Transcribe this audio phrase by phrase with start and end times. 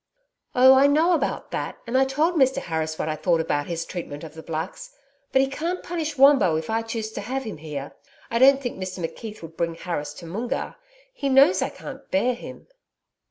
[0.55, 3.85] 'Oh, I know about that and I told Mr Harris what I thought about his
[3.85, 4.95] treatment of the Blacks.
[5.31, 7.95] But he can't punish Wombo if I choose to have him here.
[8.31, 10.73] I don't think Mr McKeith would bring Harris to Moongarr
[11.13, 12.65] he knows I can't bear him.'